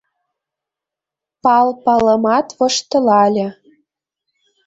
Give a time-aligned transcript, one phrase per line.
[1.43, 3.47] —Пал Палымат воштылале.